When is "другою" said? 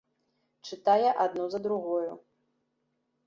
1.67-2.11